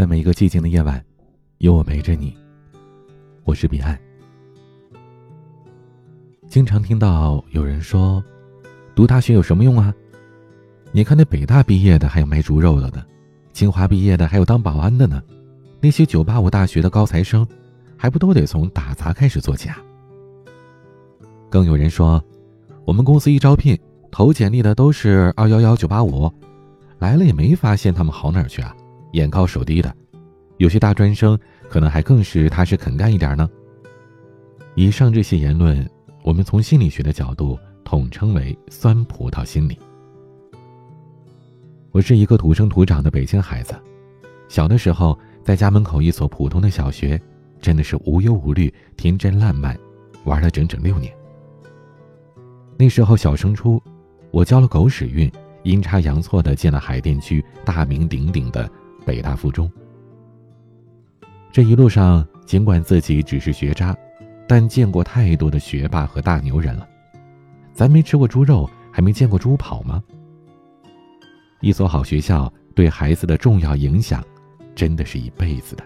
[0.00, 1.04] 在每一个寂静的夜晚，
[1.58, 2.34] 有我陪着你。
[3.44, 4.00] 我是彼岸。
[6.48, 8.24] 经常听到有人说，
[8.94, 9.94] 读大学有什么用啊？
[10.90, 13.04] 你看那北大毕业的还有卖猪肉的呢，
[13.52, 15.22] 清华毕业的还有当保安的呢，
[15.80, 17.46] 那些九八五大学的高材生，
[17.94, 19.76] 还不都得从打杂开始做起啊？
[21.50, 22.24] 更有人说，
[22.86, 23.78] 我们公司一招聘，
[24.10, 26.32] 投简历的都是二幺幺九八五，
[27.00, 28.74] 来了也没发现他们好哪儿去啊？
[29.12, 29.94] 眼高手低的，
[30.58, 33.48] 有些大专生可能还更是踏实肯干一点呢。
[34.74, 35.88] 以上这些言论，
[36.22, 39.78] 我们从心理学的角度统称为“酸葡萄心理”。
[41.92, 43.74] 我是一个土生土长的北京孩子，
[44.48, 47.20] 小的时候在家门口一所普通的小学，
[47.60, 49.76] 真的是无忧无虑、天真烂漫，
[50.24, 51.12] 玩了整整六年。
[52.78, 53.82] 那时候小升初，
[54.30, 55.30] 我交了狗屎运，
[55.64, 58.70] 阴差阳错的进了海淀区大名鼎鼎的。
[59.04, 59.70] 北大附中，
[61.52, 63.96] 这一路上，尽管自己只是学渣，
[64.46, 66.88] 但见过太多的学霸和大牛人了。
[67.72, 70.02] 咱没吃过猪肉，还没见过猪跑吗？
[71.60, 74.24] 一所好学校对孩子的重要影响，
[74.74, 75.84] 真的是一辈子的。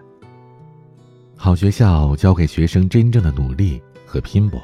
[1.36, 4.60] 好学校教给学生真正的努力和拼搏。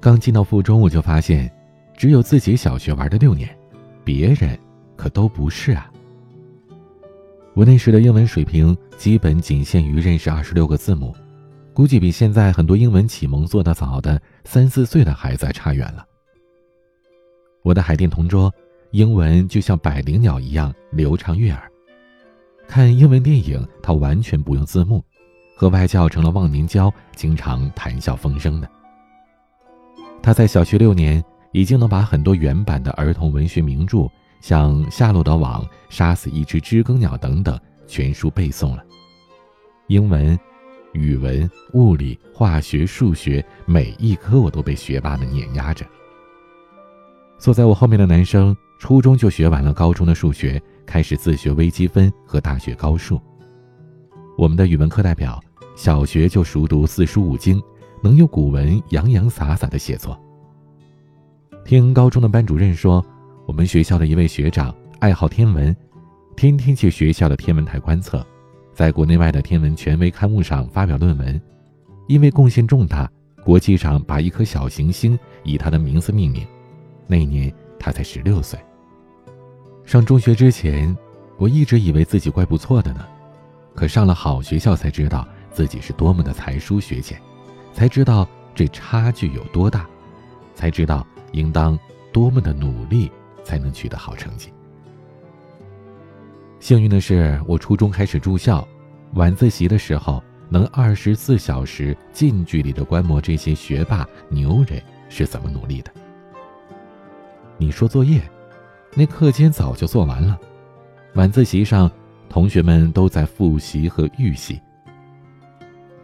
[0.00, 1.50] 刚进到附中，我就发现，
[1.96, 3.48] 只有自己小学玩的六年，
[4.04, 4.58] 别人
[4.96, 5.90] 可都不是啊。
[7.56, 11.16] 我那时的英文水平基本仅限于认识二十六个字母，
[11.72, 16.06] 估计比现在很多英文启蒙做得早的三四岁的孩子差远了。
[17.62, 18.52] 我的海淀同桌，
[18.90, 21.72] 英文就像百灵鸟一样流畅悦耳，
[22.68, 25.02] 看英文电影他完全不用字幕，
[25.56, 28.68] 和外教成了忘年交，经常谈笑风生的。
[30.22, 34.06] 他在小学六年已经能把很多原版的儿童文学名著。
[34.46, 38.84] 像《夏洛的网》《杀死一只知更鸟》等等，全书背诵了。
[39.88, 40.38] 英文、
[40.92, 45.84] 语文、物理、化学、数学，每一科我都被学霸们碾压着。
[47.38, 53.20] 坐在我后面的男生，初中就学完了高中的数学，开始自学微积分和大学高数。
[54.38, 55.42] 我们的语文课代表，
[55.74, 57.60] 小学就熟读四书五经，
[58.00, 60.16] 能用古文洋洋洒洒的写作。
[61.64, 63.04] 听高中的班主任说。
[63.46, 65.74] 我们学校的一位学长爱好天文，
[66.34, 68.26] 天天去学校的天文台观测，
[68.74, 71.40] 在国内外的天文权威刊物上发表论文。
[72.08, 73.08] 因为贡献重大，
[73.44, 76.44] 国际上把一颗小行星以他的名字命名。
[77.06, 78.58] 那年他才十六岁。
[79.84, 80.94] 上中学之前，
[81.38, 83.06] 我一直以为自己怪不错的呢，
[83.76, 87.16] 可上了好学校才知道自己是多么的才疏学浅，
[87.72, 89.86] 才知道这差距有多大，
[90.52, 91.78] 才知道应当
[92.12, 93.08] 多么的努力。
[93.46, 94.52] 才能取得好成绩。
[96.58, 98.66] 幸运的是，我初中开始住校，
[99.14, 105.92] 晚自习的时候能二十四小时近距离的观摩这些学霸牛人是怎么努力的。
[107.56, 108.20] 你说作业，
[108.94, 110.36] 那课间早就做完了，
[111.14, 111.88] 晚自习上
[112.28, 114.60] 同学们都在复习和预习。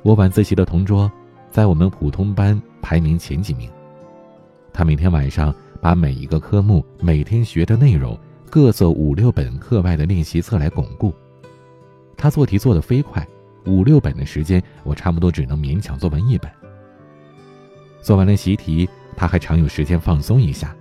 [0.05, 1.11] 我晚自习的同桌，
[1.51, 3.69] 在我们普通班排名前几名，
[4.73, 5.53] 他每天晚上。
[5.83, 8.17] 把每一个科目每天学的内容
[8.49, 11.13] 各做五六本课外的练习册来巩固。
[12.17, 13.27] 他做题做得飞快，
[13.67, 16.49] 五六本的时间，我差不多只能勉强做完一本。
[18.01, 20.73] 做完了习题，他还常有时间放松一下。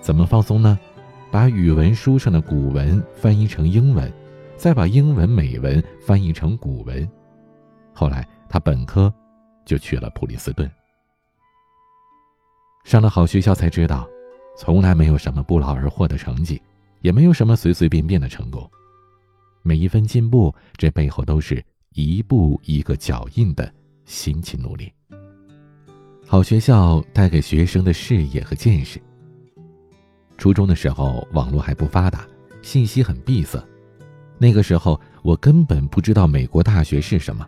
[0.00, 0.78] 怎么放松呢？
[1.32, 4.12] 把语文书上的古文翻译成英文，
[4.56, 7.08] 再把英文美文翻译成古文。
[7.92, 9.12] 后来他本科
[9.64, 10.70] 就去了普林斯顿。
[12.84, 14.08] 上了好学校才知道，
[14.56, 16.60] 从来没有什么不劳而获的成绩，
[17.00, 18.68] 也没有什么随随便便的成功。
[19.62, 21.64] 每一分进步，这背后都是
[21.94, 23.72] 一步一个脚印的
[24.04, 24.92] 辛勤努力。
[26.26, 29.00] 好学校带给学生的视野和见识。
[30.38, 32.26] 初中的时候，网络还不发达，
[32.62, 33.62] 信息很闭塞。
[34.38, 37.46] 那个时候，我根本不知道美国大学是什么。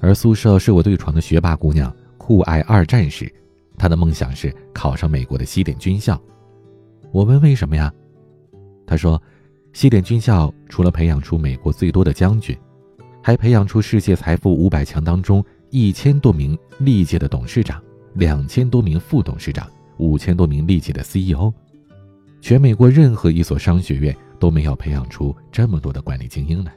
[0.00, 3.32] 而宿舍是我对床的学霸姑娘酷爱二战时。
[3.76, 6.20] 他的梦想是考上美国的西点军校。
[7.10, 7.92] 我问为什么呀？
[8.86, 9.20] 他说，
[9.72, 12.56] 西点军校除了培养出美国最多的将军，
[13.22, 17.82] 还培养出世界财富五百强当中一千多名历届的董事长、
[18.14, 19.66] 两千多名副董事长、
[19.98, 21.52] 五千多名历届的 CEO。
[22.40, 26.74] 全美国任何一所商学院都没有培养出这么多的管理精英来。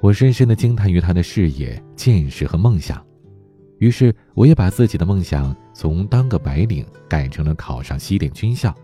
[0.00, 3.04] 我深深的惊叹于他的视野、见识和梦想。
[3.78, 8.74] 于是，我也把自己的梦想从当个白领改成了考上西点军校。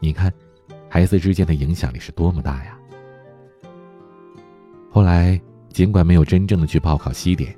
[0.00, 0.32] 你看，
[0.88, 2.78] 孩子之间的影响力是多么大呀！
[4.90, 5.40] 后来，
[5.70, 7.54] 尽管没有真正的去报考西点，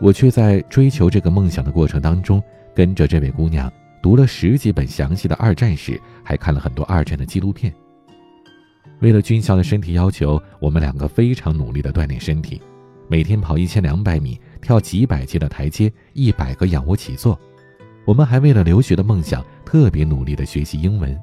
[0.00, 2.42] 我却在追求这个梦想的过程当中，
[2.74, 3.72] 跟着这位姑娘
[4.02, 7.72] 读了十几本详细的二战史，还看了很多二战的纪录片。
[9.00, 12.60] 为了军校的身体要求，我们两个非常努力的锻炼身体，
[13.08, 17.38] 每天跑一千两百米，跳几百阶的台阶，一百个仰卧起坐。
[18.06, 21.20] 我们还为了留学的梦想，特别努力的学习英文。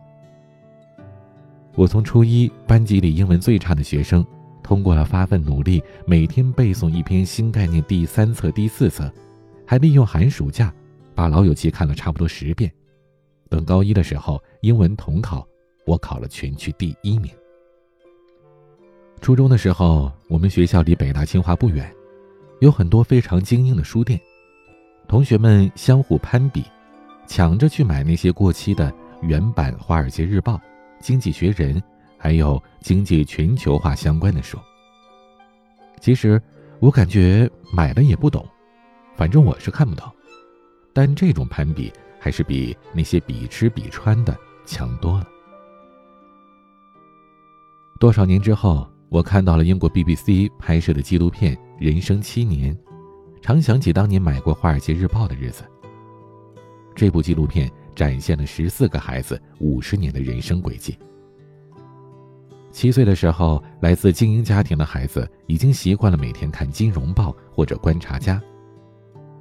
[1.73, 4.23] 我从初一班级里英文最差的学生。
[4.61, 9.11] 通过了发奋努力，每天背诵一篇新概念第三册、第四册，
[9.65, 10.71] 还利用寒暑假
[11.15, 12.71] 把《老友记》看了差不多十遍。
[13.49, 15.47] 等高一的时候，英文统考，
[15.87, 17.31] 我考了全区第一名。
[19.21, 21.91] 初中的时候，我们学校离北大、清华不远，
[22.59, 24.19] 有很多非常精英的书店，
[25.07, 26.63] 同学们相互攀比，
[27.27, 30.53] 抢着去买那些过期的原版《华尔街日报》
[30.99, 31.75] 《经济学人》。
[32.21, 34.59] 还有经济全球化相关的书。
[36.01, 36.41] 其实
[36.81, 38.45] 我感觉买了也不懂，
[39.15, 40.05] 反正我是看不懂。
[40.91, 41.89] 但这种攀比
[42.19, 45.25] 还是比那些比吃比穿的强多了。
[48.01, 52.75] 多少年之后，我看到了英国 BBC 拍摄的纪录片《人生七年》，
[53.41, 55.63] 常想起当年买过《华尔街日报》的日子。
[56.93, 60.99] 这部纪录片展现了十四个孩子五十年的人生轨迹。
[62.69, 68.35] 七岁的时候，来自精英家庭的孩子已经习惯了每天看《金融报》或者《观察家》，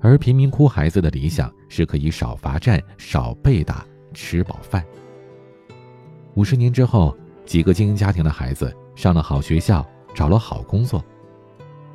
[0.01, 4.85] 而贫民窟孩子的理想是可以少罚站、少被打、吃饱饭。
[6.37, 11.01] 五十年之后，几个精英家庭的孩子上了好学校，找了好工作；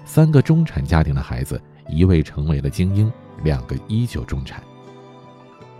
[0.05, 3.11] 三个中产家庭的孩子，一位成为了精英，
[3.43, 4.61] 两个依旧中产。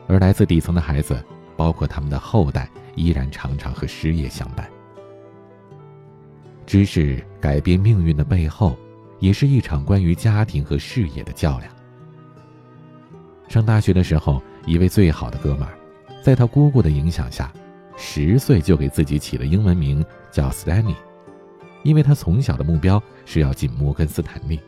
[0.08, 1.24] 而来自底层的孩子，
[1.56, 4.70] 包括他们的后代，依然常常和失业相伴。
[6.66, 8.78] 知识改变命运的背后，
[9.20, 11.70] 也是一场关于家庭和事业的较量。
[13.48, 15.78] 上大学的时候，一位最好的哥们儿，
[16.24, 17.52] 在他姑姑的影响下，
[17.96, 20.96] 十岁就给自己起了英文名叫 Stanley，
[21.84, 24.60] 因为他从小的目标是要进摩根斯坦利。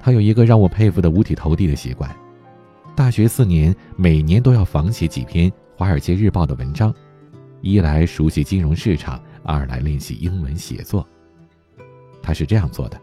[0.00, 2.14] 他有一个让我佩服的五体投地的习惯，
[2.96, 6.94] 大学四年每年都要仿写几篇《华尔街日报》的文章，
[7.60, 9.22] 一来熟悉金融市场。
[9.44, 11.08] 二来练习英文写作，
[12.20, 13.00] 他是这样做的：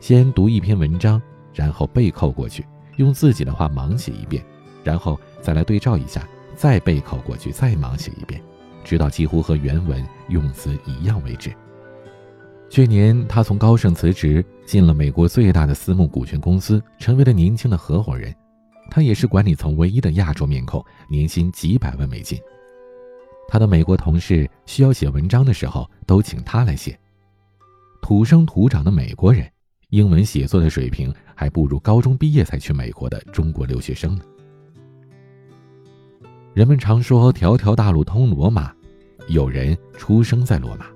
[0.00, 1.20] 先读一篇文章，
[1.52, 2.64] 然后背扣过去，
[2.96, 4.42] 用自己的话盲写一遍，
[4.82, 8.40] 然后再来对照一下，再背扣过去，再盲写一遍，
[8.88, 11.54] 直到几乎和原文用词一样为止。
[12.70, 18.34] 去年，他从高盛辞职，进了美国最大的私募股权公司，成为了年轻的合伙人。
[18.90, 22.40] 他也是管理层唯一的亚洲面孔，年薪几百万美金。
[23.46, 26.98] 他的美国同事需要写文章的时候，都请他来写。
[28.00, 29.46] 土生土长的美国人，
[29.90, 34.24] 英文写作的水平还不如高中毕业才去美国的中国留学生呢。
[36.54, 38.74] 人们常说“条条大路通罗马”，
[39.28, 40.86] 有人出生在罗马，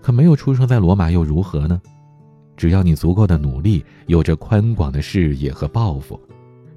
[0.00, 1.80] 可没有出生在罗马又如何呢？
[2.56, 6.20] 只要你足够的努力，有着宽广的视野和抱负，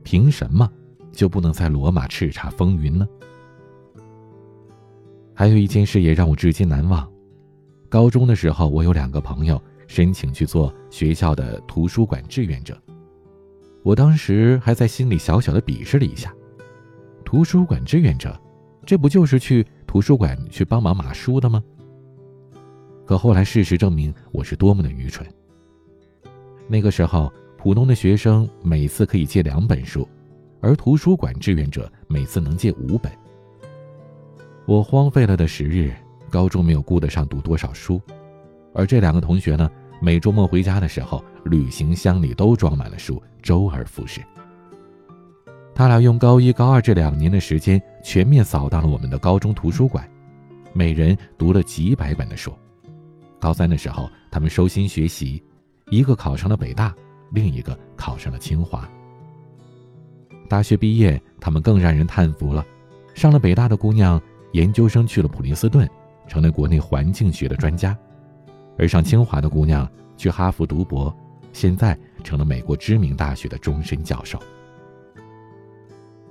[0.01, 0.69] 凭什么
[1.11, 3.07] 就不能在罗马叱咤风云呢？
[5.33, 7.07] 还有一件事也让我至今难忘。
[7.89, 12.75] 高中的时候，我有两个朋友申请去做学校的图书馆志愿者，
[13.83, 16.33] 我当时还在心里小小的鄙视了一下。
[17.25, 18.39] 图书馆志愿者，
[18.85, 21.63] 这不就是去图书馆去帮忙码书的吗？
[23.05, 25.23] 可后来事实证明，我是多么的愚蠢。
[26.67, 30.09] 那个时候，普通的学生每次可以借两本书，
[30.61, 33.11] 而图书馆志愿者每次能借五本。
[34.65, 35.93] 我荒废了的时日，
[36.27, 38.01] 高中没有顾得上读多少书，
[38.73, 39.69] 而这两个同学呢，
[40.01, 44.21] 每周末回家的时候，旅行箱里都装满了书，周而复始。
[45.75, 50.07] 他俩用高一、高二这两年的时间，全面扫荡了我们的高中图书馆，
[50.71, 52.53] 每人读了几百本的书。
[53.39, 55.43] 高三的时候，他们收心学习，
[55.89, 56.93] 一个考上了北大，
[57.31, 58.87] 另一个考上了清华。
[60.47, 62.63] 大学毕业，他们更让人叹服了，
[63.15, 64.21] 上了北大的姑娘。
[64.51, 65.89] 研究生去了普林斯顿，
[66.27, 67.97] 成了国内环境学的专家；
[68.77, 71.11] 而上清华的姑娘去哈佛读博，
[71.51, 74.39] 现在成了美国知名大学的终身教授。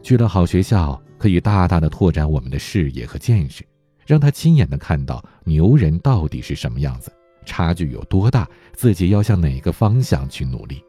[0.02, 3.64] 去了好学校，可以大大的拓展我们的视野和见识，
[4.04, 7.12] 让他亲眼的看到牛人到底是什么样子，
[7.46, 10.84] 差距有多大，自己要向哪个方向去努力。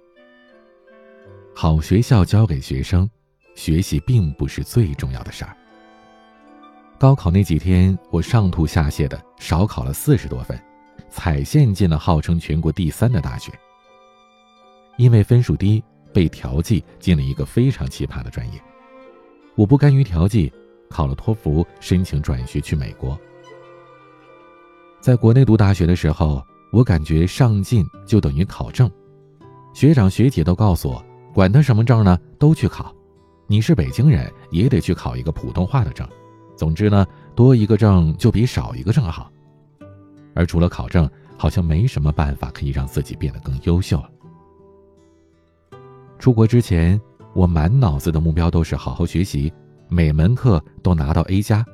[1.56, 3.08] 好学校教给学生，
[3.54, 5.56] 学习并不是最重要的事儿。
[6.98, 10.60] 高考那几天，我上吐下泻的，少考了四十多分，
[11.12, 13.52] 踩线进了号称全国第三的大学。
[14.98, 18.60] 因为分数低，被调剂进了一个非常奇葩的专业。
[19.56, 20.52] 我不甘于调剂，
[20.90, 23.18] 考了托福，申请转学去美国。
[25.00, 28.90] 在国内读大学的时候，我感觉上进就等于考证，
[29.74, 32.94] 学长学姐都告诉我，管他什么证呢，都去考。
[33.46, 36.08] 你是北京人，也得去考一个普通话的证。
[36.56, 37.06] 总之呢，
[37.36, 39.32] 多一个证就比少一个证好。
[40.34, 41.08] 而除了考证，
[41.38, 44.10] 好像没什么办法可以让自己变得更优秀了。
[46.18, 47.00] 出国之前，
[47.34, 49.52] 我满脑子的目标都是好好学习，
[49.90, 51.66] 每门课都拿到 A 加，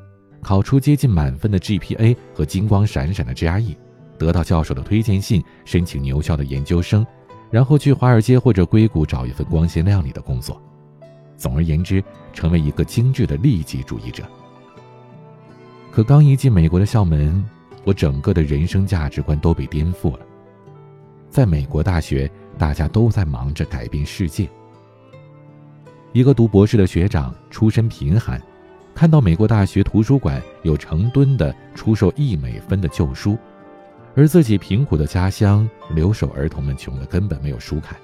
[0.42, 3.76] 考出接近满分的 GPA 和金光闪闪的 GRE，
[4.18, 7.06] 得到教授的推荐信，申请牛校的研究生，
[7.52, 10.62] 然后去华尔街或者硅谷找一份光鲜亮丽的工作。
[11.36, 14.24] 总而言之，成为一个精致的利己主义者。
[15.92, 17.44] 可刚一进美国的校门，
[17.84, 20.26] 我整个的人生价值观都被颠覆了。
[21.30, 24.50] 在美国大学，大家都在忙着改变世界。
[26.12, 28.42] 一个读博士的学长出身贫寒，
[28.96, 33.38] 看到美国大学图书馆有成吨的出售一美分的旧书，
[34.16, 37.96] 而自己贫苦的家乡留守儿童们穷得根本没有书看。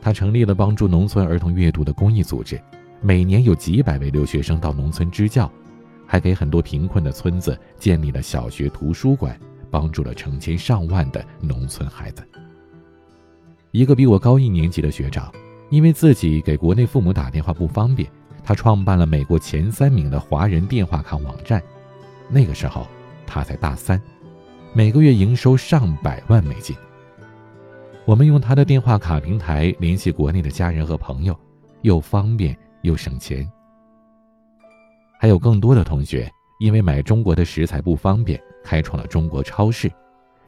[0.00, 2.60] 他成立了帮助农村儿童阅读的公益组织，
[3.00, 5.50] 每年有几百位留学生到农村支教。
[6.08, 9.36] 还给很多贫困的村子建立了小学图书馆，
[9.72, 12.22] 帮助了成千上万的农村孩子。
[13.72, 15.32] 一个比我高一年级的学长，
[15.70, 18.08] 因为自己给国内父母打电话不方便，
[18.44, 21.62] 他创办了美国前三名的华人电话卡网站。
[22.28, 22.86] 那个时候
[23.26, 24.00] 他才大三，
[24.72, 26.76] 每个月营收上百万美金。
[28.04, 31.36] 我们用他的电话卡平台联系国内的家人和朋友，
[31.82, 33.48] 又方便又省钱。
[35.18, 36.30] 还有更多的同学，
[36.60, 39.88] 因为买中国的食材不方便，开创了中国超市；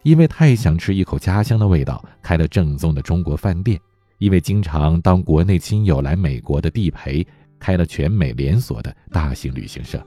[0.04, 3.76] 因为太想吃一口家乡的味道，开了正宗的中国饭店；
[4.18, 7.26] 因为经常当国内亲友来美国的地陪，
[7.58, 10.04] 开了全美连锁的大型旅行社。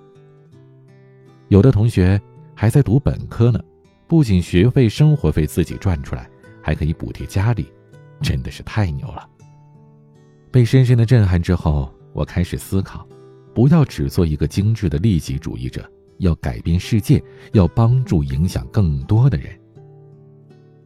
[1.47, 2.19] 有的同学
[2.55, 3.59] 还在读本科呢，
[4.07, 6.29] 不仅学费、生活费自己赚出来，
[6.61, 7.65] 还可以补贴家里，
[8.21, 9.27] 真的是太牛了。
[10.51, 13.07] 被深深的震撼之后，我开始思考。
[13.53, 15.85] 不要只做一个精致的利己主义者，
[16.19, 19.53] 要改变世界，要帮助影响更多的人。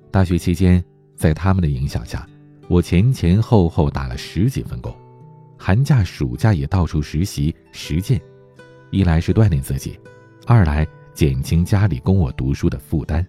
[0.09, 0.83] 大学期间，
[1.15, 2.27] 在他们的影响下，
[2.67, 4.95] 我前前后后打了十几份工，
[5.57, 8.19] 寒假暑假也到处实习实践，
[8.89, 9.99] 一来是锻炼自己，
[10.47, 13.25] 二来减轻家里供我读书的负担。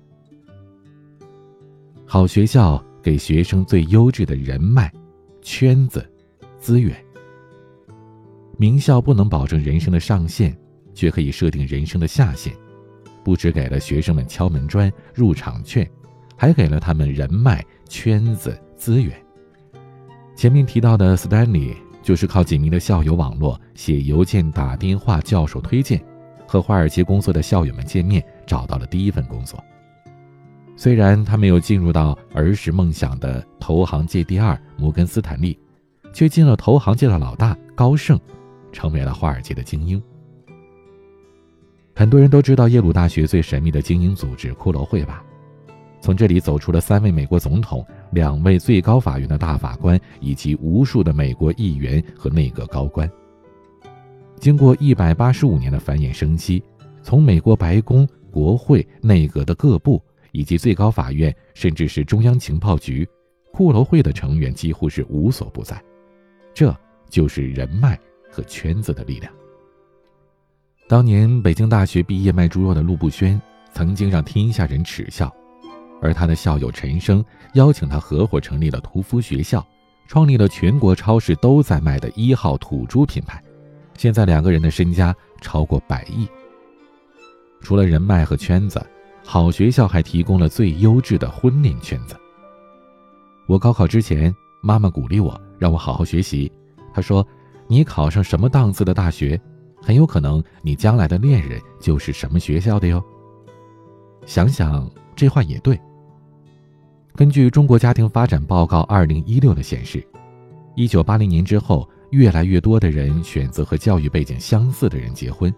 [2.07, 4.91] 好学校给学生最优质的人脉、
[5.43, 6.09] 圈子、
[6.59, 6.97] 资源。
[8.57, 10.57] 名校不能保证人生的上限，
[10.95, 12.55] 却可以设定人生的下限。
[13.23, 15.87] 不只给了学生们敲门砖、入场券，
[16.37, 19.26] 还给了他们人脉、圈子、资源。
[20.37, 26.01] 前面提到的 Stanley 就是靠紧密的校友网络、写邮件、打电话、教授推荐，
[26.47, 29.59] 和华尔街工作的校友们见面，找到了第一份工作。
[30.77, 35.59] 虽然他没有进入到儿时梦想的投行界第二摩根斯坦利，
[36.13, 38.21] 却进了投行界的老大高盛。
[38.73, 40.03] 成为了华尔街的精英。
[41.95, 45.25] 很多人都知道耶鲁大学最神秘的精英组织——骷髅会吧？
[46.01, 53.11] 从这里走出了三位美国总统、两位最高法院的大法官，以及无数的美国议员和内阁高官。
[54.39, 56.63] 经过一百八十五年的繁衍生息，
[57.03, 63.09] 从美国白宫、国会、内阁的各部，以及最高法院，甚至是中央情报局，
[63.53, 65.83] 骷髅会的成员几乎是无所不在。
[66.55, 66.75] 这
[67.09, 67.99] 就是人脉。
[68.29, 69.33] 和圈子的力量。
[70.87, 73.41] 当年北京大学毕业卖猪肉的陆步轩，
[73.73, 75.35] 曾经让天下人耻笑，
[76.01, 77.25] 而他的校友陈生
[77.55, 79.67] 邀请他合伙成立了屠夫学校，
[80.07, 83.43] 创立了全国超市都在卖的一号土猪品牌。
[83.97, 86.29] 现在两个人的身家超过百亿。
[87.61, 88.85] 除了人脉和圈子，
[89.25, 92.17] 好学校还提供了最优质的婚恋圈子。
[93.47, 96.51] 我高考之前，妈妈鼓励我，让我好好学习。
[96.93, 97.27] 她说。
[97.69, 99.37] 你考上什么档次的大学，
[99.83, 103.03] 很有可能你将来的恋人就是什么学校的哟。
[104.25, 105.77] 想想这话也对。
[107.17, 110.07] 根据《中国家庭发展报告（二零一六）》的显示，
[110.75, 115.51] 一九八零年之后，越来越多的人选择和教育背景相似的人结婚，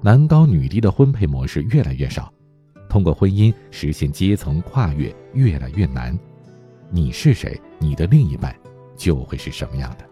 [0.00, 2.32] 男高女低的婚配模式越来越少，
[2.88, 6.18] 通过婚姻实现阶层跨越越来越难。
[6.90, 8.56] 你是谁，你的另一半
[8.96, 10.06] 就会是什么样的。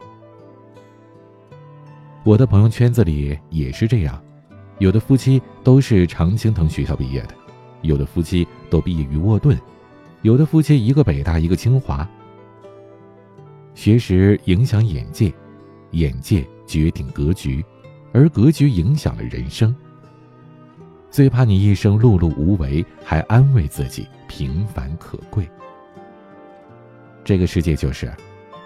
[2.23, 4.23] 我的朋友圈子里也是这样，
[4.79, 7.31] 有的夫妻都是常青藤学校毕业的，
[7.81, 9.59] 有的夫妻都毕业于沃顿，
[10.27, 12.05] 有的夫妻一个北大，一个清华。
[13.77, 15.33] 学识影响眼界，
[15.93, 17.65] 眼界决定格局，
[18.13, 19.73] 而格局影响了人生。
[21.13, 25.49] 最怕你一生碌碌无为，还安慰自己平凡可贵。
[27.25, 28.13] 这个世界就是，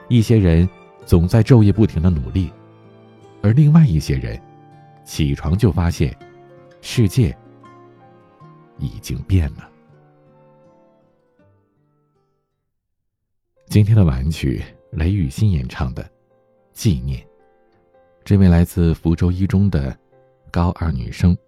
[0.09, 0.67] 一些人
[1.05, 2.51] 总在昼夜不停的努力，
[3.43, 4.41] 而另外一些人。
[5.05, 6.17] 起床就发现，
[6.81, 7.37] 世界
[8.79, 9.70] 已经变了。
[13.71, 14.61] 今天的晚曲，
[14.91, 16.03] 雷雨欣演唱的
[16.73, 17.21] 《纪念》。
[18.25, 19.97] 这位来自福州一中的
[20.51, 21.39] 高二女生，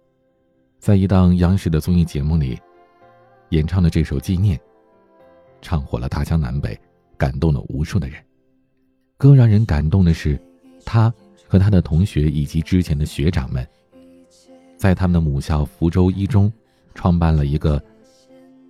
[0.79, 2.57] 在一档央视的综艺节目里
[3.49, 4.57] 演唱的这首《纪念》，
[5.61, 6.79] 唱火了大江南北，
[7.17, 8.23] 感动了无数的人。
[9.17, 10.41] 更让人感动的是，
[10.85, 11.13] 她。
[11.45, 13.67] 和他的同学以及之前的学长们，
[14.75, 16.51] 在他们的母校福州一中，
[16.95, 17.83] 创办了一个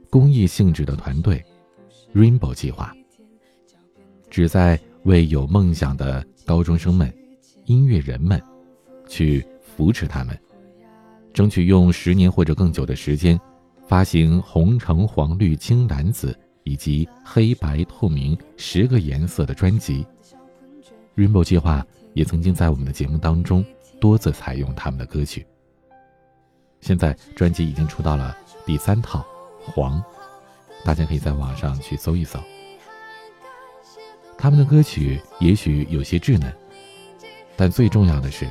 [0.10, 1.42] 公益性质的团队
[2.14, 2.94] ——Rainbow 计划，
[4.34, 7.14] 旨在为有梦想的高中生们、
[7.66, 8.42] 音乐人们，
[9.08, 10.36] 去扶持他们，
[11.32, 13.40] 争取用十年或者更久的时间，
[13.88, 20.04] 发行红、橙、黄、绿、青、蓝、紫以及黑白透明十个颜色的专辑。
[21.16, 21.86] Rainbow 计划。
[22.16, 23.66] 也曾经在我们的节目当中
[24.00, 25.44] 多次采用他们的歌曲。
[26.80, 28.38] 现在专辑已经出到了
[28.68, 29.26] 第三套
[29.72, 30.00] 《黄》，
[30.86, 32.40] 大家可以在网上去搜一搜。
[34.44, 36.54] 他们的歌曲也许有些稚嫩，
[37.56, 38.46] 但最重要的是，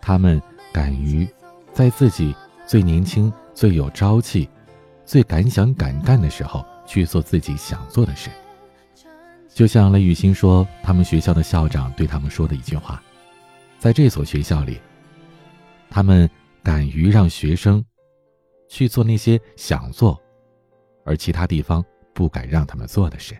[0.00, 1.24] 他们敢于
[1.72, 2.34] 在自己
[2.66, 4.50] 最年轻、最有朝气、
[5.04, 8.30] 最敢想敢干的时候去做自己想做的事。
[9.48, 13.00] 就像雷雨欣说，他们学校的校长对他们说的一句话
[13.78, 14.80] ：“在这所学校里，
[15.88, 16.28] 他们
[16.64, 17.80] 敢于让学生
[18.68, 20.20] 去做那些想做，
[21.04, 21.80] 而其他地方
[22.12, 23.36] 不敢让他们做的事。”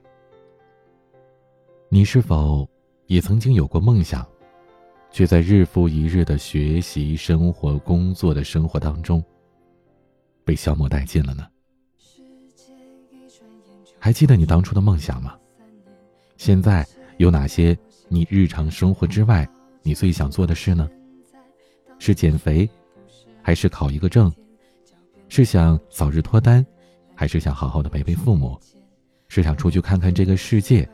[1.89, 2.69] 你是否
[3.07, 4.27] 也曾经有过梦想，
[5.11, 9.23] 却在日复一日的学习、生活、工作的生活当中
[10.45, 11.47] 被消磨殆尽了呢？
[13.99, 15.39] 还记得你当初的梦想吗？
[16.37, 16.87] 现在
[17.19, 17.77] 有哪些
[18.09, 19.49] 你日常生活之外
[19.83, 20.91] 你最想做的事呢？
[21.99, 22.69] 是减肥，
[23.43, 24.31] 还是考一个证？
[25.29, 26.67] 是想早日脱单，
[27.15, 28.59] 还是想好好的陪陪父母？
[29.29, 30.89] 是想出去看看这个世界，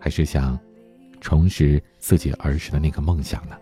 [0.00, 0.58] 还是想
[1.20, 3.56] 重拾自己儿时的那个梦想呢？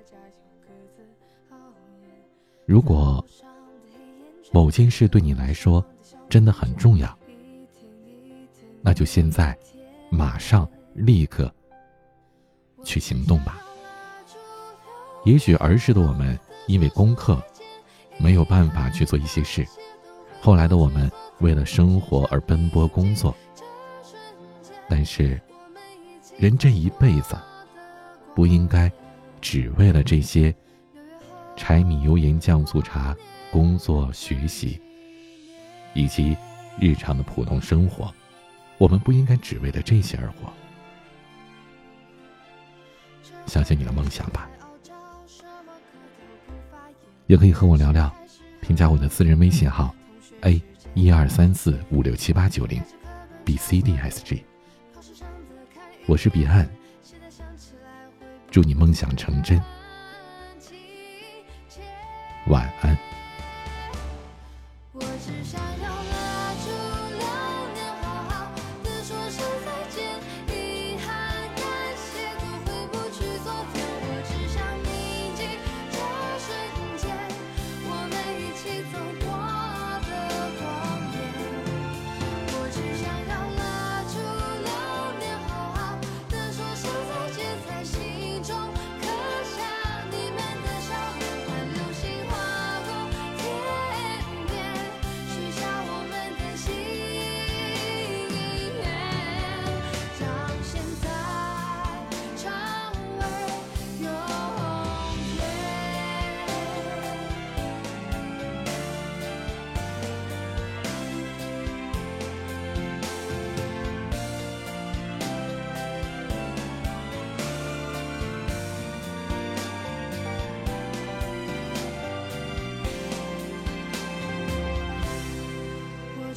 [2.64, 3.22] 如果
[4.52, 5.84] 某件事对你来说
[6.30, 7.18] 真的很重要，
[8.80, 9.54] 那就现在，
[10.10, 10.66] 马上。
[10.94, 11.48] 立刻
[12.82, 13.62] 去行动吧。
[15.24, 17.40] 也许儿时的我们因为功课
[18.18, 19.64] 没有办法去做一些事，
[20.40, 23.32] 后来的我们为了生活而奔波工作。
[24.88, 25.40] 但是，
[26.38, 27.36] 人这一辈子
[28.32, 28.90] 不应该
[29.40, 30.54] 只为了这些
[31.56, 33.14] 柴米油盐酱醋茶、
[33.50, 34.80] 工作、学习
[35.94, 36.36] 以及
[36.80, 38.14] 日常的普通生活，
[38.78, 40.52] 我们不应该只为了这些而活。
[43.46, 44.48] 相信你的梦想吧，
[47.26, 48.08] 也可以和我聊聊，
[48.62, 49.92] 添加我的私人微信号
[50.42, 50.62] ：a
[50.94, 52.80] 一二三四五六七八九零
[53.44, 54.44] ，b c d s g。
[56.08, 56.66] 我是彼岸，
[58.50, 59.62] 祝你梦想成真，
[62.46, 63.07] 晚安。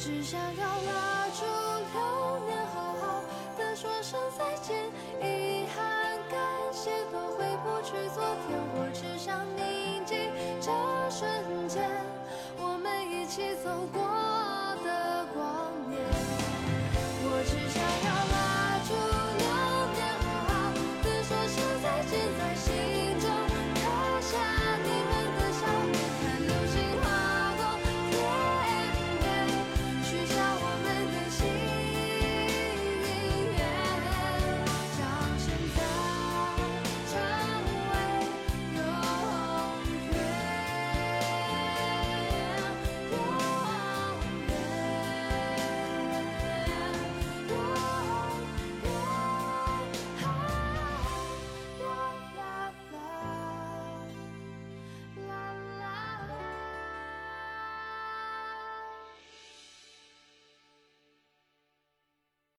[0.04, 1.44] 只想要拉住
[1.94, 2.00] 流
[2.44, 3.22] 年，好好
[3.56, 4.51] 的说声再见。